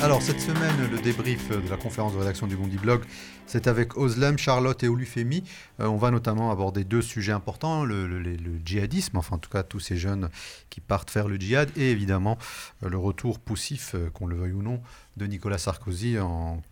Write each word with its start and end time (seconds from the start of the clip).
Alors 0.00 0.22
cette 0.22 0.40
semaine, 0.40 0.90
le 0.90 0.98
débrief 0.98 1.50
de 1.50 1.68
la 1.68 1.76
conférence 1.76 2.12
de 2.12 2.18
rédaction 2.18 2.46
du 2.46 2.56
Bondi 2.56 2.76
Blog, 2.76 3.02
c'est 3.46 3.66
avec 3.66 3.96
Oslem, 3.96 4.38
Charlotte 4.38 4.82
et 4.84 4.88
Olufemi. 4.88 5.42
Euh, 5.80 5.86
on 5.86 5.96
va 5.96 6.10
notamment 6.10 6.50
aborder 6.50 6.84
deux 6.84 7.02
sujets 7.02 7.32
importants, 7.32 7.84
le, 7.84 8.22
djihadisme, 8.64 9.16
enfin 9.16 9.36
en 9.36 9.38
tout 9.38 9.50
cas 9.50 9.62
tous 9.62 9.80
ces 9.80 9.96
jeunes 9.96 10.28
qui 10.70 10.80
partent 10.80 11.10
faire 11.10 11.28
le 11.28 11.36
djihad, 11.36 11.70
et 11.76 11.90
évidemment 11.90 12.38
euh, 12.84 12.88
le 12.88 12.96
retour 12.96 13.38
poussif, 13.40 13.94
euh, 13.94 14.08
qu'on 14.10 14.26
le 14.26 14.36
veuille 14.36 14.52
ou 14.52 14.62
non, 14.62 14.80
de 15.18 15.26
Nicolas 15.26 15.58
Sarkozy 15.58 16.18
en, 16.18 16.62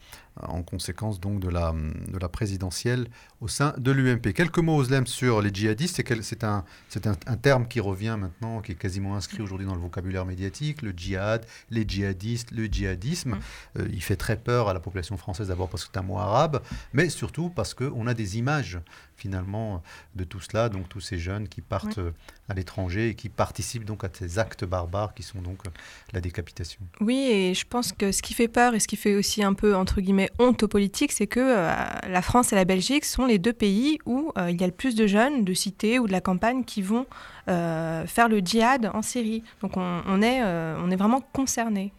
en 0.42 0.62
conséquence 0.62 1.20
donc 1.20 1.40
de 1.40 1.48
la, 1.48 1.72
de 1.72 2.18
la 2.18 2.28
présidentielle 2.28 3.08
au 3.40 3.48
sein 3.48 3.74
de 3.78 3.90
l'UMP. 3.90 4.32
Quelques 4.32 4.58
mots, 4.58 4.76
Oslem, 4.76 5.06
sur 5.06 5.42
les 5.42 5.50
djihadistes. 5.52 6.02
C'est 6.22 6.44
un, 6.44 6.64
un, 7.04 7.16
un, 7.26 7.36
terme 7.36 7.68
qui 7.68 7.80
revient 7.80 8.16
maintenant, 8.18 8.60
qui 8.60 8.72
est 8.72 8.76
quasiment 8.76 9.16
inscrit 9.16 9.42
aujourd'hui 9.42 9.66
dans 9.66 9.74
le 9.74 9.80
vocabulaire 9.80 10.24
médiatique. 10.24 10.82
Le 10.82 10.92
djihad, 10.96 11.44
les 11.70 11.84
djihadistes, 11.86 12.50
le 12.50 12.66
djihadisme. 12.66 13.30
Mm. 13.30 13.40
Euh, 13.78 13.88
il 13.92 14.02
fait 14.02 14.16
très 14.16 14.36
peur 14.36 14.68
à 14.68 14.74
la 14.74 14.80
population 14.80 15.16
française 15.16 15.48
d'abord 15.48 15.68
parce 15.68 15.84
que 15.84 15.90
c'est 15.92 15.98
un 15.98 16.02
mot 16.02 16.18
arabe, 16.18 16.62
mais 16.92 17.08
surtout 17.08 17.50
parce 17.50 17.74
qu'on 17.74 18.06
a 18.06 18.14
des 18.14 18.38
images 18.38 18.78
finalement 19.16 19.82
de 20.14 20.24
tout 20.24 20.40
cela, 20.40 20.68
donc 20.68 20.88
tous 20.88 21.00
ces 21.00 21.18
jeunes 21.18 21.48
qui 21.48 21.62
partent 21.62 21.98
euh, 21.98 22.12
à 22.48 22.54
l'étranger 22.54 23.08
et 23.08 23.14
qui 23.14 23.28
participent 23.28 23.84
donc 23.84 24.04
à 24.04 24.10
ces 24.12 24.38
actes 24.38 24.64
barbares 24.64 25.14
qui 25.14 25.22
sont 25.22 25.40
donc 25.40 25.66
euh, 25.66 25.70
la 26.12 26.20
décapitation. 26.20 26.80
Oui, 27.00 27.28
et 27.30 27.54
je 27.54 27.64
pense 27.66 27.92
que 27.92 28.12
ce 28.12 28.20
qui 28.20 28.34
fait 28.36 28.48
peur 28.48 28.74
et 28.74 28.80
ce 28.80 28.86
qui 28.86 28.96
fait 28.96 29.14
aussi 29.14 29.42
un 29.42 29.54
peu 29.54 29.74
entre 29.74 30.00
guillemets 30.00 30.30
honte 30.38 30.62
aux 30.62 30.68
politiques, 30.68 31.12
c'est 31.12 31.26
que 31.26 31.40
euh, 31.40 31.72
la 32.08 32.22
France 32.22 32.52
et 32.52 32.56
la 32.56 32.64
Belgique 32.64 33.04
sont 33.04 33.26
les 33.26 33.38
deux 33.38 33.52
pays 33.52 33.98
où 34.06 34.32
il 34.48 34.60
y 34.60 34.64
a 34.64 34.66
le 34.66 34.72
plus 34.72 34.94
de 34.94 35.06
jeunes 35.06 35.44
de 35.44 35.54
cité 35.54 35.98
ou 35.98 36.06
de 36.06 36.12
la 36.12 36.20
campagne 36.20 36.64
qui 36.64 36.82
vont 36.82 37.06
faire 37.46 38.28
le 38.28 38.38
djihad 38.38 38.90
en 38.92 39.02
Syrie. 39.02 39.42
Donc 39.62 39.76
on, 39.76 40.02
on 40.06 40.22
est, 40.22 40.42
on 40.42 40.90
est 40.90 40.96
vraiment 40.96 41.22
concernés. 41.32 41.92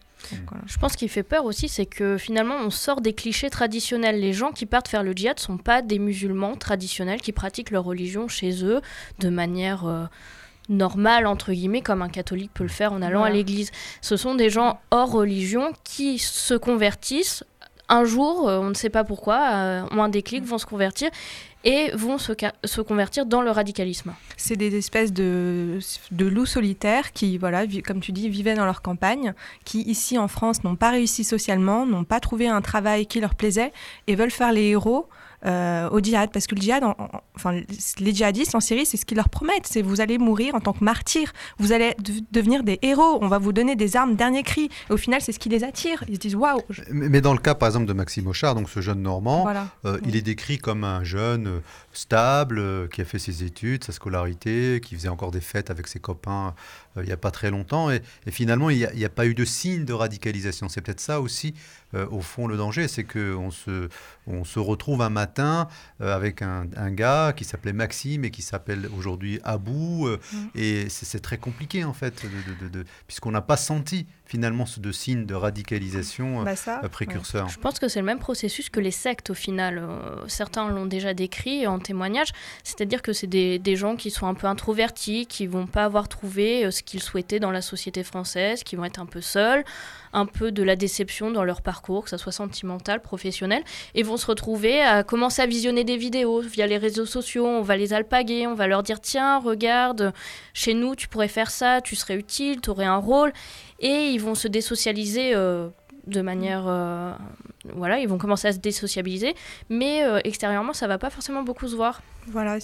Je 0.65 0.77
pense 0.77 0.95
qu'il 0.95 1.09
fait 1.09 1.23
peur 1.23 1.45
aussi, 1.45 1.69
c'est 1.69 1.85
que 1.85 2.17
finalement 2.17 2.55
on 2.55 2.69
sort 2.69 3.01
des 3.01 3.13
clichés 3.13 3.49
traditionnels. 3.49 4.19
Les 4.19 4.33
gens 4.33 4.51
qui 4.51 4.65
partent 4.65 4.87
faire 4.87 5.03
le 5.03 5.13
djihad 5.13 5.37
ne 5.37 5.41
sont 5.41 5.57
pas 5.57 5.81
des 5.81 5.99
musulmans 5.99 6.55
traditionnels 6.55 7.21
qui 7.21 7.31
pratiquent 7.31 7.71
leur 7.71 7.83
religion 7.83 8.27
chez 8.27 8.63
eux 8.63 8.81
de 9.19 9.29
manière 9.29 10.09
normale, 10.69 11.27
entre 11.27 11.51
guillemets, 11.51 11.81
comme 11.81 12.01
un 12.01 12.09
catholique 12.09 12.51
peut 12.53 12.63
le 12.63 12.69
faire 12.69 12.93
en 12.93 13.01
allant 13.01 13.23
à 13.23 13.29
l'église. 13.29 13.71
Ce 14.01 14.17
sont 14.17 14.35
des 14.35 14.49
gens 14.49 14.79
hors 14.91 15.11
religion 15.11 15.71
qui 15.83 16.19
se 16.19 16.53
convertissent 16.53 17.43
un 17.89 18.03
jour, 18.03 18.49
euh, 18.49 18.59
on 18.59 18.69
ne 18.69 18.73
sait 18.73 18.89
pas 18.89 19.03
pourquoi, 19.03 19.39
euh, 19.53 19.83
ont 19.91 20.03
un 20.03 20.09
déclic, 20.09 20.43
vont 20.43 20.57
se 20.57 20.65
convertir 20.65 21.09
et 21.63 21.91
vont 21.93 22.17
se, 22.17 22.33
se 22.63 22.81
convertir 22.81 23.25
dans 23.25 23.41
le 23.41 23.51
radicalisme. 23.51 24.13
C'est 24.35 24.55
des 24.55 24.75
espèces 24.75 25.11
de, 25.11 25.79
de 26.11 26.25
loups 26.25 26.45
solitaires 26.45 27.11
qui, 27.11 27.37
voilà, 27.37 27.63
comme 27.85 27.99
tu 27.99 28.11
dis, 28.11 28.29
vivaient 28.29 28.55
dans 28.55 28.65
leur 28.65 28.81
campagne, 28.81 29.33
qui 29.65 29.81
ici 29.81 30.17
en 30.17 30.27
France 30.27 30.63
n'ont 30.63 30.75
pas 30.75 30.91
réussi 30.91 31.23
socialement, 31.23 31.85
n'ont 31.85 32.03
pas 32.03 32.19
trouvé 32.19 32.47
un 32.47 32.61
travail 32.61 33.05
qui 33.05 33.19
leur 33.19 33.35
plaisait 33.35 33.71
et 34.07 34.15
veulent 34.15 34.31
faire 34.31 34.51
les 34.51 34.69
héros 34.69 35.07
euh, 35.45 35.89
au 35.89 35.99
djihad, 35.99 36.31
parce 36.31 36.47
que 36.47 36.55
le 36.55 36.61
djihad, 36.61 36.83
enfin, 37.35 37.61
les 37.99 38.13
djihadistes 38.13 38.55
en 38.55 38.59
Syrie, 38.59 38.85
c'est 38.85 38.97
ce 38.97 39.05
qu'ils 39.05 39.17
leur 39.17 39.29
promettent, 39.29 39.67
c'est 39.67 39.81
vous 39.81 40.01
allez 40.01 40.17
mourir 40.17 40.55
en 40.55 40.59
tant 40.59 40.73
que 40.73 40.83
martyr, 40.83 41.31
vous 41.59 41.71
allez 41.71 41.95
devenir 42.31 42.63
des 42.63 42.79
héros, 42.81 43.19
on 43.21 43.27
va 43.27 43.37
vous 43.37 43.53
donner 43.53 43.75
des 43.75 43.95
armes 43.95 44.15
dernier 44.15 44.41
cri. 44.43 44.69
Et 44.89 44.93
au 44.93 44.97
final, 44.97 45.21
c'est 45.21 45.31
ce 45.31 45.39
qui 45.39 45.49
les 45.49 45.63
attire. 45.63 46.03
Ils 46.07 46.15
se 46.15 46.19
disent 46.19 46.35
waouh. 46.35 46.61
Mais 46.91 47.21
dans 47.21 47.33
le 47.33 47.39
cas, 47.39 47.53
par 47.53 47.67
exemple, 47.67 47.85
de 47.85 47.93
Maxime 47.93 48.27
Auchard, 48.27 48.55
donc 48.55 48.69
ce 48.69 48.81
jeune 48.81 49.01
Normand, 49.01 49.47
euh, 49.85 49.99
il 50.05 50.15
est 50.15 50.21
décrit 50.21 50.57
comme 50.57 50.83
un 50.83 51.03
jeune 51.03 51.47
euh, 51.47 51.59
stable, 51.93 52.89
qui 52.89 53.01
a 53.01 53.05
fait 53.05 53.19
ses 53.19 53.43
études, 53.43 53.83
sa 53.83 53.91
scolarité, 53.91 54.81
qui 54.83 54.95
faisait 54.95 55.07
encore 55.07 55.31
des 55.31 55.41
fêtes 55.41 55.69
avec 55.69 55.87
ses 55.87 55.99
copains 55.99 56.55
il 56.97 57.05
n'y 57.05 57.11
a 57.11 57.17
pas 57.17 57.31
très 57.31 57.51
longtemps. 57.51 57.89
Et, 57.91 58.01
finalement, 58.29 58.69
il 58.69 58.89
n'y 58.95 59.05
a, 59.05 59.09
pas 59.09 59.25
eu 59.25 59.33
de 59.33 59.45
signe 59.45 59.85
de 59.85 59.93
radicalisation. 59.93 60.69
C'est 60.69 60.81
peut-être 60.81 60.99
ça 60.99 61.21
aussi, 61.21 61.53
au 61.93 62.21
fond, 62.21 62.47
le 62.47 62.57
danger. 62.57 62.87
C'est 62.87 63.03
qu'on 63.03 63.51
se, 63.51 63.89
on 64.27 64.43
se 64.43 64.59
retrouve 64.59 65.01
un 65.01 65.09
matin 65.09 65.67
euh, 66.01 66.15
avec 66.15 66.41
un, 66.41 66.65
gars 66.91 67.33
qui 67.35 67.43
s'appelait 67.43 67.73
Maxime 67.73 68.25
et 68.25 68.31
qui 68.31 68.41
s'appelle 68.41 68.89
aujourd'hui 68.97 69.39
Abou. 69.43 70.07
Euh, 70.07 70.19
mm. 70.31 70.47
Et 70.55 70.89
c'est 70.89 71.21
très 71.21 71.37
compliqué, 71.37 71.83
en 71.83 71.93
fait, 71.93 72.25
de, 72.71 72.85
puisqu'on 73.07 73.31
n'a 73.31 73.41
pas 73.41 73.57
senti 73.57 74.05
finalement 74.25 74.65
ce 74.65 74.81
de 74.81 74.91
signes 74.91 75.25
de 75.25 75.33
radicalisation 75.33 76.43
bah 76.43 76.53
euh, 76.67 76.89
précurseur. 76.89 77.47
Je 77.47 77.57
pense 77.59 77.79
que 77.79 77.87
c'est 77.87 77.99
le 77.99 78.05
même 78.05 78.19
processus 78.19 78.69
que 78.69 78.81
les 78.81 78.91
sectes, 78.91 79.29
au 79.29 79.33
final. 79.33 79.81
certains 80.27 80.67
l'ont 80.67 80.85
déjà 80.85 81.13
décrit 81.13 81.65
en 81.65 81.79
témoignage. 81.79 82.33
C'est-à-dire 82.63 83.01
que 83.01 83.13
c'est 83.13 83.27
des, 83.27 83.57
des, 83.57 83.77
gens 83.77 83.95
qui 83.95 84.11
sont 84.11 84.27
un 84.27 84.33
peu 84.33 84.47
introvertis, 84.47 85.27
qui 85.27 85.47
vont 85.47 85.67
pas 85.67 85.85
avoir 85.85 86.09
trouvé 86.09 86.69
ce 86.71 86.83
qu'ils 86.87 87.03
souhaitaient 87.03 87.39
dans 87.39 87.51
la 87.51 87.61
société 87.61 88.01
française, 88.01 88.63
qui 88.63 88.75
vont 88.75 88.85
être 88.85 88.99
un 88.99 89.05
peu 89.05 89.21
seuls 89.21 89.63
un 90.13 90.25
peu 90.25 90.51
de 90.51 90.63
la 90.63 90.75
déception 90.75 91.31
dans 91.31 91.43
leur 91.43 91.61
parcours, 91.61 92.03
que 92.03 92.09
ce 92.09 92.17
soit 92.17 92.31
sentimental, 92.31 93.01
professionnel, 93.01 93.63
et 93.93 94.03
vont 94.03 94.17
se 94.17 94.25
retrouver 94.25 94.81
à 94.81 95.03
commencer 95.03 95.41
à 95.41 95.45
visionner 95.45 95.83
des 95.83 95.97
vidéos 95.97 96.41
via 96.41 96.65
les 96.67 96.77
réseaux 96.77 97.05
sociaux. 97.05 97.45
On 97.45 97.61
va 97.61 97.77
les 97.77 97.93
alpaguer, 97.93 98.47
on 98.47 98.55
va 98.55 98.67
leur 98.67 98.83
dire 98.83 98.99
tiens, 98.99 99.39
regarde, 99.39 100.13
chez 100.53 100.73
nous, 100.73 100.95
tu 100.95 101.07
pourrais 101.07 101.27
faire 101.27 101.51
ça, 101.51 101.81
tu 101.81 101.95
serais 101.95 102.15
utile, 102.15 102.61
tu 102.61 102.69
aurais 102.69 102.85
un 102.85 102.97
rôle. 102.97 103.31
Et 103.79 104.09
ils 104.09 104.21
vont 104.21 104.35
se 104.35 104.47
désocialiser. 104.47 105.35
Euh, 105.35 105.69
de 106.07 106.21
manière 106.21 106.63
euh, 106.67 107.11
voilà 107.75 107.99
ils 107.99 108.07
vont 108.07 108.17
commencer 108.17 108.47
à 108.47 108.53
se 108.53 108.59
désociabiliser 108.59 109.35
mais 109.67 110.05
euh, 110.05 110.21
extérieurement 110.23 110.71
ça 110.71 110.87
va 110.87 110.97
pas 110.97 111.09
forcément 111.09 111.43
beaucoup 111.43 111.67
se 111.67 111.75
voir 111.75 112.01
voilà 112.27 112.59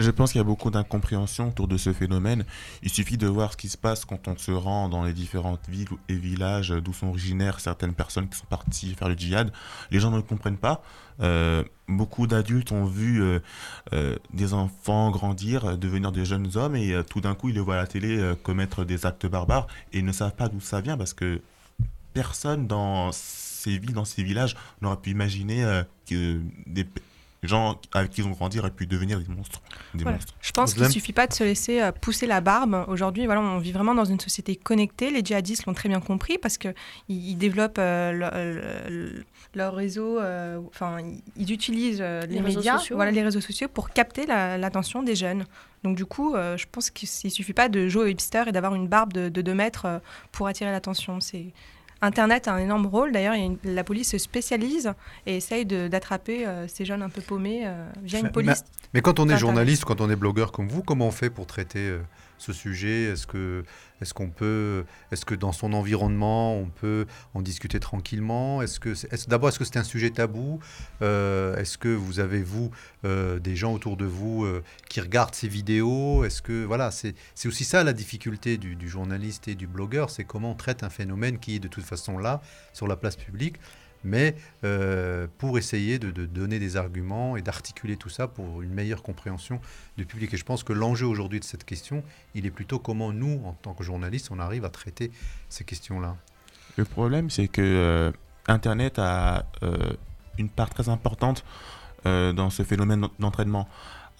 je 0.00 0.10
pense 0.10 0.32
qu'il 0.32 0.38
y 0.38 0.42
a 0.42 0.44
beaucoup 0.44 0.70
d'incompréhension 0.70 1.48
autour 1.48 1.68
de 1.68 1.76
ce 1.76 1.92
phénomène. 1.92 2.44
Il 2.82 2.90
suffit 2.90 3.16
de 3.16 3.26
voir 3.26 3.52
ce 3.52 3.56
qui 3.56 3.68
se 3.68 3.76
passe 3.76 4.04
quand 4.04 4.28
on 4.28 4.36
se 4.36 4.50
rend 4.50 4.88
dans 4.88 5.04
les 5.04 5.12
différentes 5.12 5.68
villes 5.68 5.88
et 6.08 6.14
villages 6.14 6.70
d'où 6.70 6.92
sont 6.92 7.08
originaires 7.08 7.60
certaines 7.60 7.94
personnes 7.94 8.28
qui 8.28 8.38
sont 8.38 8.46
parties 8.46 8.94
faire 8.94 9.08
le 9.08 9.16
djihad. 9.16 9.52
Les 9.90 10.00
gens 10.00 10.10
ne 10.10 10.16
le 10.16 10.22
comprennent 10.22 10.58
pas. 10.58 10.82
Euh, 11.20 11.62
beaucoup 11.86 12.26
d'adultes 12.26 12.72
ont 12.72 12.86
vu 12.86 13.22
euh, 13.22 13.40
euh, 13.92 14.16
des 14.32 14.54
enfants 14.54 15.10
grandir, 15.10 15.76
devenir 15.76 16.12
des 16.12 16.24
jeunes 16.24 16.50
hommes 16.56 16.76
et 16.76 16.94
tout 17.08 17.20
d'un 17.20 17.34
coup 17.34 17.50
ils 17.50 17.54
les 17.54 17.60
voient 17.60 17.74
à 17.74 17.78
la 17.78 17.86
télé 17.86 18.32
commettre 18.42 18.84
des 18.84 19.06
actes 19.06 19.26
barbares 19.26 19.66
et 19.92 19.98
ils 19.98 20.04
ne 20.04 20.12
savent 20.12 20.34
pas 20.34 20.48
d'où 20.48 20.60
ça 20.60 20.80
vient 20.80 20.96
parce 20.96 21.14
que 21.14 21.40
personne 22.14 22.66
dans 22.66 23.12
ces 23.12 23.78
villes, 23.78 23.92
dans 23.92 24.04
ces 24.04 24.22
villages 24.22 24.56
n'aurait 24.80 24.96
pu 24.96 25.10
imaginer 25.10 25.82
que 26.08 26.40
des, 26.66 26.86
les 27.42 27.48
gens 27.48 27.80
avec 27.92 28.10
qui 28.10 28.20
ils 28.20 28.26
ont 28.26 28.30
grandi 28.30 28.58
auraient 28.58 28.70
pu 28.70 28.86
devenir 28.86 29.18
des 29.18 29.28
monstres. 29.28 29.62
Je 29.94 30.52
pense 30.52 30.74
qu'il 30.74 30.82
ne 30.82 30.88
suffit 30.88 31.12
pas 31.12 31.26
de 31.26 31.32
se 31.32 31.42
laisser 31.42 31.80
euh, 31.80 31.90
pousser 31.92 32.26
la 32.26 32.40
barbe. 32.40 32.84
Aujourd'hui, 32.88 33.24
voilà, 33.24 33.40
on 33.40 33.58
vit 33.58 33.72
vraiment 33.72 33.94
dans 33.94 34.04
une 34.04 34.20
société 34.20 34.56
connectée. 34.56 35.10
Les 35.10 35.24
djihadistes 35.24 35.66
l'ont 35.66 35.72
très 35.72 35.88
bien 35.88 36.00
compris 36.00 36.36
parce 36.36 36.58
qu'ils 36.58 36.74
ils 37.08 37.36
développent 37.36 37.78
euh, 37.78 39.22
leur, 39.54 39.74
réseau, 39.74 40.18
euh, 40.18 40.60
enfin, 40.68 40.98
ils 41.36 41.52
utilisent 41.52 42.02
les, 42.02 42.40
médias, 42.40 42.82
voilà, 42.90 43.10
les 43.10 43.22
réseaux 43.22 43.40
sociaux 43.40 43.68
pour 43.68 43.90
capter 43.90 44.26
l'attention 44.26 45.02
des 45.02 45.14
jeunes. 45.14 45.46
Donc 45.82 45.96
du 45.96 46.04
coup, 46.04 46.34
je 46.34 46.64
pense 46.70 46.90
qu'il 46.90 47.08
ne 47.24 47.30
suffit 47.30 47.54
pas 47.54 47.70
de 47.70 47.88
jouer 47.88 48.04
au 48.04 48.06
hipster 48.06 48.44
et 48.46 48.52
d'avoir 48.52 48.74
une 48.74 48.86
barbe 48.86 49.14
de 49.14 49.28
2 49.28 49.54
mètres 49.54 50.02
pour 50.30 50.46
attirer 50.46 50.70
l'attention. 50.70 51.20
C'est 51.20 51.54
Internet 52.02 52.48
a 52.48 52.54
un 52.54 52.58
énorme 52.58 52.86
rôle. 52.86 53.12
D'ailleurs, 53.12 53.34
la 53.64 53.84
police 53.84 54.10
se 54.10 54.18
spécialise 54.18 54.92
et 55.26 55.36
essaye 55.36 55.66
d'attraper 55.66 56.46
euh, 56.46 56.66
ces 56.66 56.84
jeunes 56.84 57.02
un 57.02 57.10
peu 57.10 57.20
paumés 57.20 57.62
euh, 57.64 57.86
via 58.02 58.20
une 58.20 58.30
police. 58.30 58.64
Mais, 58.94 59.02
quand 59.02 59.20
on 59.20 59.28
est 59.28 59.36
journaliste, 59.36 59.84
quand 59.84 60.00
on 60.00 60.10
est 60.10 60.16
blogueur 60.16 60.52
comme 60.52 60.68
vous, 60.68 60.82
comment 60.82 61.08
on 61.08 61.12
fait 61.12 61.30
pour 61.30 61.46
traiter 61.46 61.80
euh, 61.80 62.00
ce 62.40 62.52
sujet 62.52 63.04
Est-ce 63.04 63.26
que 63.26 63.64
est-ce 64.00 64.14
qu'on 64.14 64.30
peut, 64.30 64.84
est-ce 65.12 65.24
que 65.24 65.34
dans 65.34 65.52
son 65.52 65.72
environnement, 65.72 66.56
on 66.56 66.66
peut 66.66 67.06
en 67.34 67.42
discuter 67.42 67.80
tranquillement? 67.80 68.62
Est-ce 68.62 68.80
que, 68.80 68.94
d'abord, 69.28 69.50
est-ce 69.50 69.58
que 69.58 69.64
c'est 69.64 69.76
un 69.76 69.84
sujet 69.84 70.10
tabou? 70.10 70.58
Euh, 71.02 71.56
Est-ce 71.56 71.76
que 71.76 71.88
vous 71.88 72.18
avez 72.18 72.42
vous 72.42 72.70
euh, 73.04 73.38
des 73.38 73.56
gens 73.56 73.74
autour 73.74 73.96
de 73.96 74.06
vous 74.06 74.44
euh, 74.44 74.62
qui 74.88 75.00
regardent 75.00 75.34
ces 75.34 75.48
vidéos? 75.48 76.24
Est-ce 76.24 76.40
que 76.40 76.64
voilà, 76.64 76.90
c'est, 76.90 77.14
c'est 77.34 77.48
aussi 77.48 77.64
ça 77.64 77.84
la 77.84 77.92
difficulté 77.92 78.56
du, 78.56 78.74
du 78.74 78.88
journaliste 78.88 79.48
et 79.48 79.54
du 79.54 79.66
blogueur, 79.66 80.08
c'est 80.08 80.24
comment 80.24 80.52
on 80.52 80.54
traite 80.54 80.82
un 80.82 80.90
phénomène 80.90 81.38
qui 81.38 81.56
est 81.56 81.60
de 81.60 81.68
toute 81.68 81.84
façon 81.84 82.16
là 82.16 82.40
sur 82.72 82.86
la 82.86 82.96
place 82.96 83.16
publique 83.16 83.56
mais 84.04 84.34
euh, 84.64 85.26
pour 85.38 85.58
essayer 85.58 85.98
de, 85.98 86.10
donner 86.10 86.58
des 86.58 86.76
arguments 86.76 87.36
et 87.36 87.42
d'articuler 87.42 87.96
tout 87.96 88.08
ça 88.08 88.28
pour 88.28 88.62
une 88.62 88.70
meilleure 88.70 89.02
compréhension 89.02 89.60
du 89.96 90.06
public. 90.06 90.34
Et 90.34 90.36
je 90.36 90.44
pense 90.44 90.62
que 90.62 90.72
l'enjeu 90.72 91.06
aujourd'hui 91.06 91.40
de 91.40 91.44
cette 91.44 91.64
question, 91.64 92.02
il 92.34 92.46
est 92.46 92.50
plutôt 92.50 92.78
comment 92.78 93.12
nous, 93.12 93.42
en 93.44 93.52
tant 93.52 93.74
que 93.74 93.84
journalistes, 93.84 94.28
on 94.30 94.38
arrive 94.38 94.64
à 94.64 94.70
traiter 94.70 95.10
ces 95.48 95.64
questions-là. 95.64 96.16
Le 96.76 96.84
problème, 96.84 97.30
c'est 97.30 97.48
que 97.48 97.60
euh, 97.60 98.12
Internet 98.46 98.98
a 98.98 99.46
euh, 99.62 99.92
une 100.38 100.48
part 100.48 100.70
très 100.70 100.88
importante 100.88 101.44
dans 102.02 102.48
ce 102.48 102.62
phénomène 102.62 103.08
d'entraînement. 103.18 103.68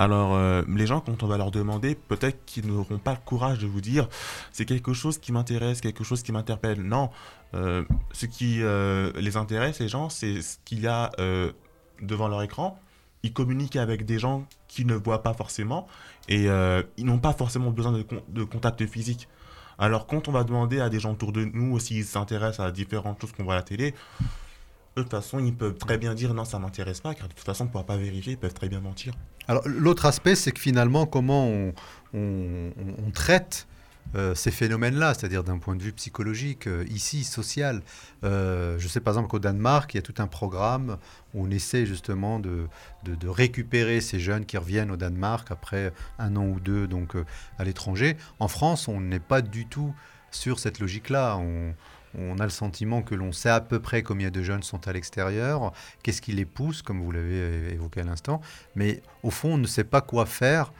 Alors, 0.01 0.35
euh, 0.35 0.63
les 0.67 0.87
gens, 0.87 1.01
quand 1.01 1.23
on 1.23 1.27
va 1.27 1.37
leur 1.37 1.51
demander, 1.51 1.95
peut-être 1.95 2.43
qu'ils 2.47 2.67
n'auront 2.67 2.97
pas 2.97 3.13
le 3.13 3.19
courage 3.23 3.59
de 3.59 3.67
vous 3.67 3.83
dire 3.83 4.09
c'est 4.51 4.65
quelque 4.65 4.95
chose 4.95 5.19
qui 5.19 5.31
m'intéresse, 5.31 5.83
quelque 5.83 6.05
chose 6.05 6.23
qui 6.23 6.33
m'interpelle. 6.33 6.81
Non, 6.81 7.11
euh, 7.53 7.85
ce 8.13 8.25
qui 8.25 8.63
euh, 8.63 9.13
les 9.17 9.37
intéresse, 9.37 9.79
les 9.79 9.89
gens, 9.89 10.09
c'est 10.09 10.41
ce 10.41 10.57
qu'il 10.65 10.81
y 10.81 10.87
a 10.87 11.13
devant 12.01 12.29
leur 12.29 12.43
écran. 12.43 12.81
Ils 13.23 13.35
communiquent 13.35 13.77
avec 13.77 14.07
des 14.07 14.19
gens 14.19 14.47
qu'ils 14.69 14.87
ne 14.87 14.95
voient 14.95 15.23
pas 15.23 15.35
forcément 15.35 15.87
et 16.31 16.47
ils 16.97 17.05
n'ont 17.05 17.19
pas 17.19 17.35
forcément 17.35 17.71
besoin 17.71 17.93
de, 17.93 18.07
de 18.29 18.45
contact 18.45 18.87
physique. 18.87 19.29
Alors 19.79 20.07
quand 20.07 20.29
on 20.29 20.33
va 20.33 20.45
demander 20.45 20.81
à 20.81 20.89
des 20.89 20.99
gens 20.99 21.13
autour 21.13 21.33
de 21.33 21.45
nous 21.45 21.79
s'ils 21.79 22.07
s'intéressent 22.07 22.67
à 22.67 22.71
différentes 22.71 23.21
choses 23.21 23.33
qu'on 23.33 23.45
voit 23.45 23.55
à 23.55 23.57
la 23.57 23.63
télé, 23.63 23.95
de 24.97 25.03
toute 25.03 25.11
façon, 25.11 25.39
ils 25.39 25.55
peuvent 25.55 25.79
très 25.79 25.99
bien 25.99 26.15
dire 26.15 26.35
non, 26.35 26.45
ça 26.45 26.59
m'intéresse 26.59 27.01
pas, 27.01 27.15
car 27.15 27.29
de 27.29 27.33
toute 27.33 27.45
façon, 27.45 27.65
on 27.65 27.67
ne 27.67 27.73
pourra 27.73 27.85
pas 27.85 27.97
vérifier, 27.97 28.33
ils 28.33 28.39
peuvent 28.39 28.55
très 28.55 28.69
bien 28.69 28.81
mentir. 28.81 29.15
Alors, 29.47 29.63
l'autre 29.67 30.07
aspect, 30.07 30.35
c'est 30.35 30.53
que 30.53 30.61
finalement, 30.61 31.07
comment 31.07 31.49
on, 32.13 33.11
traite 33.15 33.67
euh, 34.17 34.35
ces 34.35 34.51
phénomènes-là, 34.51 35.15
c'est-à-dire 35.15 35.45
d'un 35.45 35.59
point 35.59 35.77
de 35.77 35.83
vue 35.83 35.93
psychologique, 35.93 36.67
euh, 36.67 36.85
ici, 36.91 37.23
social. 37.23 37.83
Euh, 38.25 38.77
je 38.79 38.89
sais 38.89 39.01
par 39.01 39.15
exemple 39.15 39.29
qu'au 39.29 39.39
Danemark, 39.39 39.95
il 39.95 39.99
y 39.99 40.01
a 40.01 40.03
tout 40.03 40.15
un 40.19 40.27
programme 40.27 40.97
où 41.35 41.45
on 41.45 41.51
essaie 41.51 41.87
justement 41.87 42.41
de, 42.41 42.67
récupérer 43.25 44.01
ces 44.01 44.19
jeunes 44.19 44.47
qui 44.47 44.57
reviennent 44.57 44.91
au 44.91 44.97
Danemark 44.97 45.51
après 45.51 45.93
un 46.19 46.35
an 46.37 46.47
ou 46.47 46.59
deux 46.59 46.89
donc 46.89 47.15
à 47.59 47.65
l'étranger. 47.65 48.17
En 48.41 48.49
France, 48.49 48.89
on 48.89 49.01
n'est 49.01 49.21
pas 49.21 49.43
du 49.43 49.67
tout 49.67 49.95
sur 50.33 50.59
cette 50.59 50.81
logique-là. 50.81 51.39
On 52.19 52.39
a 52.39 52.45
le 52.45 52.51
sentiment 52.51 53.03
que 53.03 53.15
l'on 53.15 53.33
sait 53.33 53.51
à 53.51 53.61
peu 53.61 53.81
près 53.81 54.03
combien 54.03 54.31
de 54.31 54.43
jeunes 54.43 54.63
sont 54.63 54.87
à 54.89 54.93
l'extérieur, 54.93 55.73
qu'est-ce 56.03 56.23
qui 56.23 56.33
les 56.33 56.45
pousse, 56.45 56.83
comme 56.83 57.01
vous 57.01 57.13
l'avez 57.13 57.73
évoqué 57.73 58.01
à 58.01 58.05
l'instant, 58.05 58.41
mais 58.75 59.03
au 59.23 59.31
fond, 59.31 59.55
on 59.55 59.59
ne 59.59 59.67
sait 59.67 59.85
pas 59.85 60.01
quoi 60.01 60.27
faire 60.27 60.73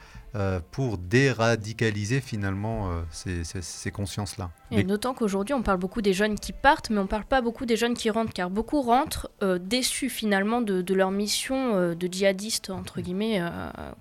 pour 0.71 0.97
déradicaliser 0.97 2.21
finalement 2.21 2.89
euh, 3.27 3.43
ces, 3.61 3.91
consciences-là. 3.91 4.49
Et 4.71 4.83
d'autant 4.83 5.13
qu'aujourd'hui, 5.13 5.53
on 5.53 5.61
parle 5.61 5.77
beaucoup 5.77 6.01
des 6.01 6.13
jeunes 6.13 6.39
qui 6.39 6.53
partent, 6.53 6.89
mais 6.89 6.99
on 6.99 7.03
ne 7.03 7.07
parle 7.07 7.25
pas 7.25 7.41
beaucoup 7.41 7.65
des 7.65 7.75
jeunes 7.75 7.95
qui 7.95 8.09
rentrent, 8.09 8.31
car 8.31 8.49
beaucoup 8.49 8.81
rentrent 8.81 9.29
euh, 9.43 9.59
déçus 9.59 10.09
finalement 10.09 10.61
de, 10.61 10.93
leur 10.93 11.11
mission 11.11 11.93
de 11.93 12.07
djihadiste, 12.09 12.69
entre 12.69 13.01
guillemets, 13.01 13.41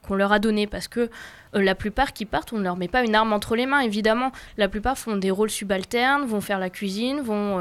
qu'on 0.02 0.14
leur 0.14 0.32
a 0.32 0.38
donnée, 0.38 0.66
parce 0.66 0.86
que 0.86 1.10
la 1.52 1.74
plupart 1.74 2.12
qui 2.12 2.26
partent, 2.26 2.52
on 2.52 2.58
ne 2.58 2.62
leur 2.62 2.76
met 2.76 2.88
pas 2.88 3.02
une 3.02 3.16
arme 3.16 3.32
entre 3.32 3.56
les 3.56 3.66
mains, 3.66 3.80
évidemment. 3.80 4.30
La 4.56 4.68
plupart 4.68 4.96
font 4.98 5.16
des 5.16 5.32
rôles 5.32 5.50
subalternes, 5.50 6.26
vont 6.26 6.40
faire 6.40 6.60
la 6.60 6.70
cuisine, 6.70 7.20
vont 7.20 7.58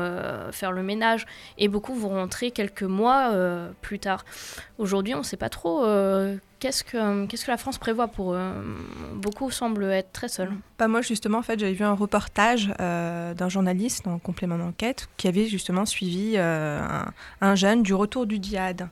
faire 0.51 0.71
le 0.71 0.83
ménage, 0.83 1.25
et 1.57 1.67
beaucoup 1.67 1.95
vont 1.95 2.09
rentrer 2.09 2.51
quelques 2.51 2.83
mois 2.83 3.33
plus 3.81 3.99
tard. 3.99 4.25
Aujourd'hui, 4.77 5.15
on 5.15 5.19
ne 5.19 5.23
sait 5.23 5.37
pas 5.37 5.49
trop 5.49 5.83
Qu'est-ce 6.59 6.83
que, 6.83 7.25
qu'est-ce 7.25 7.45
que 7.45 7.51
la 7.51 7.57
France 7.57 7.77
prévoit 7.77 8.09
pour 8.09 8.33
eux 8.33 8.51
Beaucoup 9.13 9.49
semblent 9.49 9.85
être 9.85 10.11
très 10.11 10.27
seuls. 10.27 10.51
Pas 10.77 10.89
moi, 10.89 11.01
justement, 11.01 11.37
en 11.37 11.41
fait, 11.41 11.57
j'avais 11.57 11.73
vu 11.73 11.85
un 11.85 11.93
reportage 11.93 12.73
euh, 12.81 13.33
d'un 13.33 13.47
journaliste 13.47 14.07
en 14.07 14.19
complément 14.19 14.57
d'enquête 14.57 15.07
qui 15.15 15.29
avait 15.29 15.45
justement 15.45 15.85
suivi 15.85 16.33
euh, 16.35 16.81
un, 17.39 17.55
jeune 17.55 17.81
du 17.81 17.93
retour 17.93 18.25
du 18.25 18.39
djihad. 18.41 18.89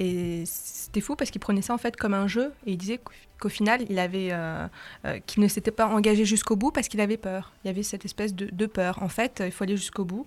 Et 0.00 0.42
c'était 0.44 1.00
fou 1.00 1.14
parce 1.14 1.30
qu'il 1.30 1.40
prenait 1.40 1.62
ça 1.62 1.72
en 1.72 1.78
fait 1.78 1.94
comme 1.94 2.14
un 2.14 2.26
jeu 2.26 2.52
et 2.66 2.72
il 2.72 2.76
disait 2.76 2.98
qu'au 3.38 3.48
final, 3.48 3.86
il 3.88 4.00
avait, 4.00 4.30
euh, 4.32 4.66
qu'il 5.24 5.40
ne 5.40 5.46
s'était 5.46 5.70
pas 5.70 5.86
engagé 5.86 6.24
jusqu'au 6.24 6.56
bout 6.56 6.72
parce 6.72 6.88
qu'il 6.88 7.00
avait 7.00 7.16
peur. 7.16 7.52
Il 7.62 7.68
y 7.68 7.70
avait 7.70 7.84
cette 7.84 8.04
espèce 8.04 8.34
de, 8.34 8.66
peur. 8.66 9.00
En 9.04 9.08
fait, 9.08 9.40
il 9.44 9.52
faut 9.52 9.62
aller 9.62 9.76
jusqu'au 9.76 10.04
bout. 10.04 10.26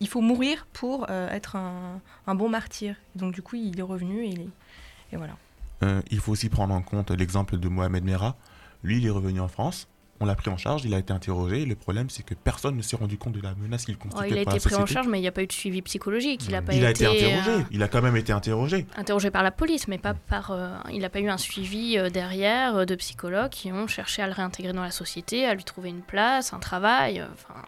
Il 0.00 0.08
faut 0.08 0.20
mourir 0.20 0.66
pour 0.74 1.08
être 1.08 1.56
un, 1.56 2.34
bon 2.34 2.50
martyr. 2.50 2.94
Donc 3.14 3.32
du 3.32 3.40
coup, 3.40 3.56
il 3.56 3.78
est 3.78 3.82
revenu 3.82 4.26
et 4.26 5.16
voilà. 5.16 5.34
Euh, 5.82 6.00
il 6.10 6.20
faut 6.20 6.32
aussi 6.32 6.48
prendre 6.48 6.74
en 6.74 6.82
compte 6.82 7.10
l'exemple 7.10 7.58
de 7.58 7.68
Mohamed 7.68 8.04
Merah. 8.04 8.36
Lui, 8.82 8.98
il 8.98 9.06
est 9.06 9.10
revenu 9.10 9.40
en 9.40 9.48
France. 9.48 9.88
On 10.18 10.24
l'a 10.24 10.34
pris 10.34 10.48
en 10.48 10.56
charge, 10.56 10.82
il 10.86 10.94
a 10.94 10.98
été 10.98 11.12
interrogé. 11.12 11.66
Le 11.66 11.74
problème, 11.74 12.08
c'est 12.08 12.22
que 12.22 12.32
personne 12.32 12.74
ne 12.74 12.80
s'est 12.80 12.96
rendu 12.96 13.18
compte 13.18 13.34
de 13.34 13.42
la 13.42 13.54
menace 13.54 13.84
qu'il 13.84 13.98
constituait. 13.98 14.30
il 14.30 14.38
a 14.38 14.42
été 14.42 14.60
pris 14.60 14.74
en 14.74 14.86
charge, 14.86 15.08
mais 15.08 15.18
il 15.18 15.20
n'y 15.20 15.28
a 15.28 15.32
pas 15.32 15.42
eu 15.42 15.46
de 15.46 15.52
suivi 15.52 15.82
psychologique. 15.82 16.46
Il 16.48 16.54
a, 16.54 16.62
pas 16.62 16.72
été, 16.72 16.86
interrogé. 16.86 17.50
Euh, 17.50 17.60
il 17.70 17.82
a 17.82 17.88
quand 17.88 18.00
même 18.00 18.16
été 18.16 18.32
interrogé. 18.32 18.86
Interrogé 18.96 19.30
par 19.30 19.42
la 19.42 19.50
police, 19.50 19.88
mais 19.88 19.98
pas 19.98 20.14
par. 20.14 20.52
Euh, 20.52 20.70
il 20.90 21.00
n'a 21.00 21.10
pas 21.10 21.20
eu 21.20 21.28
un 21.28 21.36
suivi 21.36 21.98
derrière 22.10 22.86
de 22.86 22.94
psychologues 22.94 23.50
qui 23.50 23.70
ont 23.72 23.86
cherché 23.86 24.22
à 24.22 24.26
le 24.26 24.32
réintégrer 24.32 24.72
dans 24.72 24.82
la 24.82 24.90
société, 24.90 25.44
à 25.44 25.54
lui 25.54 25.64
trouver 25.64 25.90
une 25.90 26.00
place, 26.00 26.54
un 26.54 26.60
travail. 26.60 27.22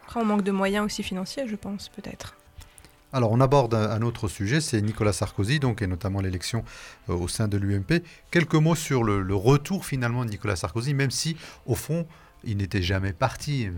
Après, 0.05 0.19
on 0.19 0.25
manque 0.25 0.43
de 0.43 0.53
moyens 0.53 0.87
aussi 0.87 1.03
financiers, 1.03 1.47
je 1.47 1.57
pense, 1.57 1.91
peut-être. 1.91 2.35
Alors 3.13 3.33
on 3.33 3.41
aborde 3.41 3.75
un, 3.75 4.03
autre 4.03 4.29
sujet, 4.29 4.61
c'est 4.61 4.83
Nicolas 4.83 5.15
Sarkozy, 5.15 5.61
donc, 5.61 5.81
et 5.81 5.87
notamment 5.87 6.21
l'élection 6.21 6.63
euh, 7.09 7.15
au 7.15 7.27
sein 7.27 7.49
de 7.49 7.57
l'UMP. 7.57 8.03
Quelques 8.31 8.55
mots 8.55 8.75
sur 8.75 9.03
le, 9.03 9.35
retour 9.35 9.87
finalement 9.87 10.25
de 10.27 10.31
Nicolas 10.31 10.57
Sarkozy, 10.57 10.93
même 10.93 11.11
si 11.11 11.37
au 11.65 11.75
fond 11.75 12.07
il 12.45 12.59
n'était 12.59 12.83
jamais 12.83 13.13
parti. 13.13 13.69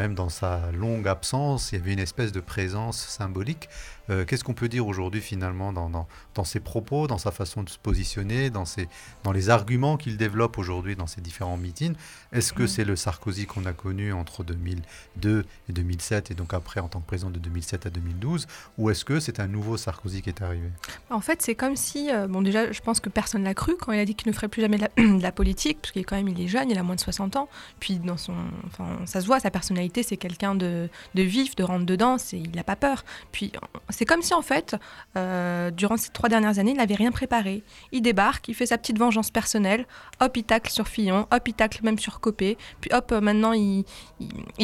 Même 0.00 0.14
dans 0.14 0.30
sa 0.30 0.72
longue 0.72 1.06
absence, 1.06 1.72
il 1.72 1.78
y 1.78 1.78
avait 1.78 1.92
une 1.92 1.98
espèce 1.98 2.32
de 2.32 2.40
présence 2.40 2.96
symbolique. 2.96 3.68
Euh, 4.08 4.24
qu'est-ce 4.24 4.42
qu'on 4.42 4.54
peut 4.54 4.70
dire 4.70 4.86
aujourd'hui 4.86 5.20
finalement 5.20 5.74
dans, 5.74 5.90
dans, 5.90 6.44
ses 6.44 6.58
propos, 6.58 7.06
dans 7.06 7.18
sa 7.18 7.30
façon 7.30 7.62
de 7.64 7.68
se 7.68 7.76
positionner, 7.76 8.48
dans, 8.48 8.64
ses, 8.64 8.88
dans 9.24 9.32
les 9.32 9.50
arguments 9.50 9.98
qu'il 9.98 10.16
développe 10.16 10.56
aujourd'hui 10.56 10.96
dans 10.96 11.06
ses 11.06 11.20
différents 11.20 11.58
meetings? 11.58 11.96
Est-ce 12.32 12.54
que 12.54 12.66
c'est 12.66 12.84
le 12.84 12.96
Sarkozy 12.96 13.44
qu'on 13.44 13.66
a 13.66 13.74
connu 13.74 14.14
entre 14.14 14.42
2002 14.42 15.44
et 15.68 15.72
2007 15.74 16.30
et 16.30 16.34
donc 16.34 16.54
après 16.54 16.80
en 16.80 16.88
tant 16.88 17.00
que 17.00 17.06
président 17.06 17.28
de 17.28 17.38
2007 17.38 17.84
à 17.84 17.90
2012 17.90 18.46
Ou 18.78 18.88
est-ce 18.88 19.04
que 19.04 19.20
c'est 19.20 19.38
un 19.38 19.48
nouveau 19.48 19.76
Sarkozy 19.76 20.22
qui 20.22 20.30
est 20.30 20.40
arrivé? 20.40 20.70
En 21.12 21.20
fait, 21.20 21.42
c'est 21.42 21.56
comme 21.56 21.74
si, 21.74 22.08
euh, 22.12 22.28
bon 22.28 22.40
déjà, 22.40 22.70
je 22.70 22.80
pense 22.80 23.00
que 23.00 23.08
personne 23.08 23.42
l'a 23.42 23.52
cru 23.52 23.74
quand 23.76 23.90
il 23.90 23.98
a 23.98 24.04
dit 24.04 24.14
qu'il 24.14 24.28
ne 24.28 24.32
ferait 24.32 24.46
plus 24.46 24.62
jamais 24.62 24.78
de 24.78 25.20
la, 25.20 25.32
politique, 25.32 25.78
parce 25.82 25.90
qu'il 25.90 26.06
quand 26.06 26.14
même 26.14 26.28
il 26.28 26.40
est 26.40 26.46
jeune, 26.46 26.70
il 26.70 26.78
a 26.78 26.84
moins 26.84 26.94
de 26.94 27.00
60 27.00 27.34
ans. 27.34 27.48
Puis 27.80 27.98
dans 27.98 28.16
son, 28.16 28.34
enfin, 28.66 28.86
ça 29.06 29.20
se 29.20 29.26
voit, 29.26 29.40
sa 29.40 29.50
personnalité, 29.50 30.04
c'est 30.04 30.16
quelqu'un 30.16 30.54
de, 30.54 30.88
de, 31.16 31.22
vif, 31.22 31.56
de 31.56 31.64
rentre 31.64 31.84
dedans, 31.84 32.16
il 32.32 32.52
n'a 32.52 32.62
pas 32.62 32.76
peur. 32.76 33.04
Puis 33.32 33.50
c'est 33.88 34.04
comme 34.04 34.22
si 34.22 34.34
en 34.34 34.42
fait, 34.42 34.76
euh, 35.16 35.72
durant 35.72 35.96
ces 35.96 36.10
trois 36.10 36.28
dernières 36.28 36.60
années, 36.60 36.70
il 36.70 36.76
n'avait 36.76 36.94
rien 36.94 37.10
préparé. 37.10 37.64
Il 37.90 38.02
débarque, 38.02 38.46
il 38.46 38.54
fait 38.54 38.66
sa 38.66 38.78
petite 38.78 38.98
vengeance 38.98 39.32
personnelle, 39.32 39.86
hop, 40.20 40.36
il 40.36 40.44
tacle 40.44 40.70
sur 40.70 40.86
Fillon, 40.86 41.26
hop, 41.32 41.48
il 41.48 41.54
tacle 41.54 41.80
même 41.82 41.98
sur 41.98 42.20
Copé, 42.20 42.56
puis 42.80 42.90
hop, 42.92 43.10
euh, 43.10 43.20
maintenant 43.20 43.52
il, 43.52 43.84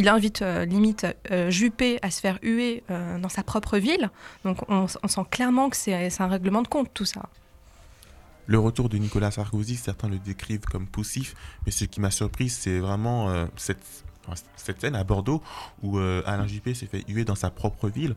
invite 0.08 0.44
limite 0.68 1.06
Juppé 1.48 1.98
à 2.02 2.12
se 2.12 2.20
faire 2.20 2.38
huer 2.42 2.84
dans 2.88 3.28
sa 3.28 3.42
propre 3.42 3.78
ville. 3.78 4.10
Donc 4.44 4.58
on, 4.68 4.86
sent 4.86 5.20
clairement 5.30 5.68
que 5.68 5.76
c'est 5.76 6.20
un 6.20 6.28
Le 8.46 8.58
retour 8.58 8.88
de 8.88 8.96
Nicolas 8.96 9.30
Sarkozy, 9.30 9.76
certains 9.76 10.08
le 10.08 10.18
décrivent 10.18 10.64
comme 10.64 10.86
poussif, 10.86 11.34
mais 11.64 11.72
ce 11.72 11.84
qui 11.84 12.00
m'a 12.00 12.12
surpris, 12.12 12.48
c'est 12.48 12.78
vraiment 12.78 13.48
cette, 13.56 13.82
cette 14.54 14.80
scène 14.80 14.94
à 14.94 15.02
Bordeaux 15.02 15.42
où 15.82 15.98
Alain 15.98 16.46
Juppé 16.46 16.72
s'est 16.72 16.86
fait 16.86 17.04
huer 17.08 17.24
dans 17.24 17.34
sa 17.34 17.50
propre 17.50 17.88
ville. 17.88 18.14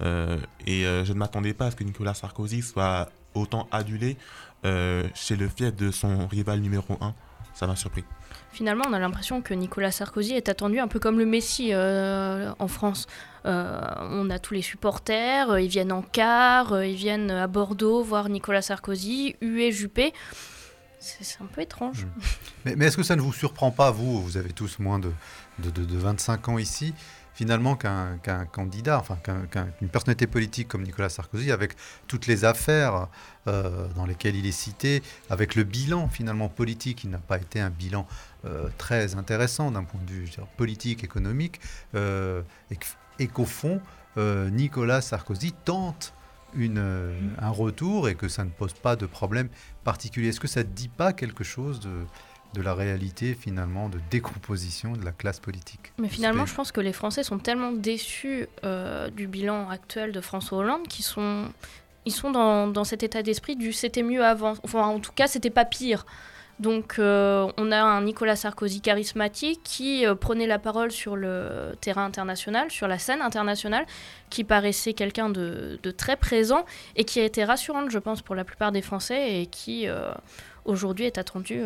Euh, 0.00 0.38
et 0.66 0.86
euh, 0.86 1.04
je 1.04 1.12
ne 1.12 1.18
m'attendais 1.18 1.54
pas 1.54 1.66
à 1.66 1.70
ce 1.70 1.76
que 1.76 1.84
Nicolas 1.84 2.14
Sarkozy 2.14 2.62
soit 2.62 3.08
autant 3.34 3.68
adulé 3.70 4.16
euh, 4.64 5.08
chez 5.14 5.36
le 5.36 5.48
fief 5.48 5.74
de 5.74 5.90
son 5.90 6.26
rival 6.26 6.60
numéro 6.60 6.96
1. 7.00 7.14
Ça 7.54 7.66
m'a 7.66 7.76
surpris. 7.76 8.04
Finalement, 8.50 8.84
on 8.88 8.92
a 8.92 8.98
l'impression 8.98 9.40
que 9.42 9.54
Nicolas 9.54 9.90
Sarkozy 9.90 10.34
est 10.34 10.48
attendu 10.48 10.78
un 10.78 10.88
peu 10.88 10.98
comme 10.98 11.18
le 11.18 11.26
Messi 11.26 11.74
en 11.74 12.68
France. 12.68 13.06
on 13.44 14.30
a 14.30 14.38
tous 14.38 14.54
les 14.54 14.62
supporters, 14.62 15.58
ils 15.58 15.68
viennent 15.68 15.92
en 15.92 16.02
car, 16.02 16.84
ils 16.84 16.94
viennent 16.94 17.30
à 17.30 17.46
Bordeaux 17.46 18.02
voir 18.02 18.28
Nicolas 18.28 18.62
Sarkozy, 18.62 19.36
hué 19.40 19.72
Juppé. 19.72 20.12
C'est 21.02 21.40
un 21.42 21.46
peu 21.46 21.62
étrange. 21.62 22.04
Hmm. 22.64 22.74
Mais, 22.76 22.86
est-ce 22.86 22.96
que 22.96 23.02
ça 23.02 23.16
ne 23.16 23.20
vous 23.20 23.32
surprend 23.32 23.72
pas, 23.72 23.90
vous? 23.90 24.22
Vous 24.22 24.36
avez 24.36 24.52
tous 24.52 24.78
moins 24.78 25.00
de, 25.00 25.10
de, 25.58 25.70
de 25.70 25.98
25 25.98 26.48
ans 26.48 26.58
ici 26.58 26.94
finalement 27.34 27.76
qu'un 27.76 28.46
candidat, 28.50 28.98
enfin 28.98 29.16
qu'une 29.22 29.88
personnalité 29.88 30.26
politique 30.26 30.68
comme 30.68 30.82
Nicolas 30.82 31.08
Sarkozy, 31.08 31.50
avec 31.50 31.74
toutes 32.06 32.26
les 32.26 32.44
affaires 32.44 33.08
euh, 33.48 33.88
dans 33.96 34.06
lesquelles 34.06 34.36
il 34.36 34.46
est 34.46 34.52
cité, 34.52 35.02
avec 35.30 35.54
le 35.54 35.64
bilan 35.64 36.08
finalement 36.08 36.48
politique, 36.48 37.04
il 37.04 37.10
n'a 37.10 37.18
pas 37.18 37.38
été 37.38 37.60
un 37.60 37.70
bilan 37.70 38.06
euh, 38.44 38.68
très 38.78 39.14
intéressant 39.14 39.70
d'un 39.70 39.84
point 39.84 40.00
de 40.06 40.10
vue 40.10 40.30
politique, 40.56 41.04
économique, 41.04 41.60
euh, 41.94 42.42
et, 43.18 43.26
qu'au 43.28 43.44
fond, 43.44 43.80
Nicolas 44.16 45.00
Sarkozy 45.00 45.52
tente 45.64 46.12
une, 46.54 47.34
un 47.38 47.50
retour 47.50 48.08
et 48.08 48.14
que 48.14 48.28
ça 48.28 48.44
ne 48.44 48.50
pose 48.50 48.74
pas 48.74 48.96
de 48.96 49.06
problème 49.06 49.48
particulier. 49.84 50.28
Est-ce 50.28 50.40
que 50.40 50.48
ça 50.48 50.64
ne 50.64 50.68
dit 50.68 50.88
pas 50.88 51.12
quelque 51.12 51.44
chose 51.44 51.80
de 51.80 52.04
de 52.54 52.62
la 52.62 52.74
réalité 52.74 53.34
finalement 53.34 53.88
de 53.88 53.98
décomposition 54.10 54.92
de 54.92 55.04
la 55.04 55.12
classe 55.12 55.40
politique. 55.40 55.92
Mais 55.98 56.08
finalement, 56.08 56.46
je 56.46 56.54
pense 56.54 56.72
que 56.72 56.80
les 56.80 56.92
Français 56.92 57.22
sont 57.22 57.38
tellement 57.38 57.72
déçus 57.72 58.46
euh, 58.64 59.08
du 59.10 59.26
bilan 59.26 59.68
actuel 59.70 60.12
de 60.12 60.20
François 60.20 60.58
Hollande 60.58 60.86
qu'ils 60.88 61.04
sont, 61.04 61.46
ils 62.04 62.12
sont 62.12 62.30
dans, 62.30 62.66
dans 62.66 62.84
cet 62.84 63.02
état 63.02 63.22
d'esprit 63.22 63.56
du 63.56 63.72
c'était 63.72 64.02
mieux 64.02 64.24
avant. 64.24 64.54
Enfin, 64.64 64.82
en 64.82 64.98
tout 64.98 65.12
cas, 65.12 65.26
c'était 65.26 65.50
pas 65.50 65.64
pire. 65.64 66.04
Donc, 66.60 66.96
euh, 66.98 67.50
on 67.56 67.72
a 67.72 67.80
un 67.80 68.02
Nicolas 68.02 68.36
Sarkozy 68.36 68.82
charismatique 68.82 69.60
qui 69.64 70.06
euh, 70.06 70.14
prenait 70.14 70.46
la 70.46 70.58
parole 70.58 70.92
sur 70.92 71.16
le 71.16 71.74
terrain 71.80 72.04
international, 72.04 72.70
sur 72.70 72.86
la 72.86 72.98
scène 72.98 73.22
internationale, 73.22 73.86
qui 74.28 74.44
paraissait 74.44 74.92
quelqu'un 74.92 75.30
de, 75.30 75.80
de, 75.82 75.90
très 75.90 76.16
présent 76.16 76.66
et 76.94 77.04
qui 77.04 77.18
a 77.18 77.24
été 77.24 77.42
rassurante, 77.42 77.90
je 77.90 77.98
pense, 77.98 78.20
pour 78.20 78.34
la 78.34 78.44
plupart 78.44 78.70
des 78.70 78.82
Français 78.82 79.40
et 79.40 79.46
qui 79.46 79.88
aujourd'hui 80.64 81.06
est 81.06 81.18
attendu 81.18 81.62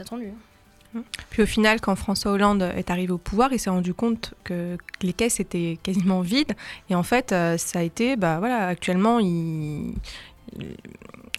attendu. 0.00 0.28
Hein. 0.28 1.02
Puis 1.30 1.42
au 1.42 1.46
final, 1.46 1.80
quand 1.80 1.96
François 1.96 2.32
Hollande 2.32 2.70
est 2.76 2.90
arrivé 2.90 3.12
au 3.12 3.18
pouvoir, 3.18 3.52
il 3.52 3.58
s'est 3.58 3.70
rendu 3.70 3.94
compte 3.94 4.34
que 4.44 4.76
les 5.00 5.12
caisses 5.12 5.40
étaient 5.40 5.78
quasiment 5.82 6.20
vides. 6.20 6.52
Et 6.90 6.94
en 6.94 7.02
fait, 7.02 7.32
euh, 7.32 7.56
ça 7.56 7.78
a 7.78 7.82
été, 7.82 8.16
bah 8.16 8.38
voilà, 8.38 8.66
actuellement, 8.66 9.18
il, 9.18 9.94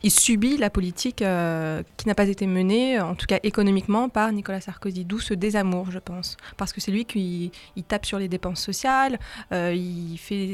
il 0.04 0.12
subit 0.12 0.58
la 0.58 0.70
politique 0.70 1.18
qui 1.18 1.24
n'a 2.08 2.16
pas 2.16 2.28
été 2.28 2.48
menée, 2.48 3.00
en 3.00 3.16
tout 3.16 3.26
cas 3.26 3.40
économiquement, 3.44 4.10
par 4.10 4.32
Nicolas 4.32 4.62
Sarkozy. 4.62 5.06
D'où 5.06 5.20
ce 5.20 5.34
désamour, 5.34 5.92
je 5.92 6.00
pense. 6.00 6.38
Parce 6.58 6.74
que 6.74 6.82
c'est 6.82 6.92
lui 6.92 7.06
qui 7.06 7.52
tape 7.88 8.06
sur 8.06 8.20
les 8.20 8.28
dépenses 8.28 8.62
sociales, 8.62 9.20
il, 9.52 10.18
fait, 10.18 10.46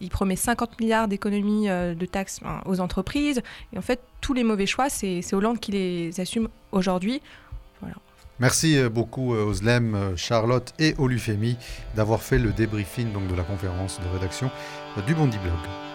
il 0.00 0.08
promet 0.10 0.36
50 0.36 0.80
milliards 0.80 1.08
d'économies 1.08 1.66
de 1.68 2.06
taxes 2.06 2.40
aux 2.64 2.80
entreprises. 2.80 3.42
Et 3.72 3.78
en 3.78 3.82
fait, 3.82 4.00
tous 4.20 4.34
les 4.34 4.44
mauvais 4.44 4.66
choix, 4.66 4.88
c'est 4.88 5.34
Hollande 5.34 5.60
qui 5.60 5.72
les 5.72 6.20
assume 6.20 6.48
aujourd'hui. 6.72 7.20
Merci 8.40 8.78
euh, 8.78 8.88
beaucoup 8.88 9.34
euh, 9.34 9.44
Oslem, 9.44 9.94
euh, 9.94 10.16
Charlotte 10.16 10.72
et 10.78 10.94
Olufemi 10.98 11.58
d'avoir 11.94 12.22
fait 12.22 12.38
le 12.38 12.52
débriefing 12.52 13.12
donc, 13.12 13.28
de 13.28 13.34
la 13.34 13.42
conférence 13.42 14.00
de 14.00 14.08
rédaction 14.18 14.50
du 15.06 15.14
Bondi 15.14 15.38
Blog. 15.38 15.89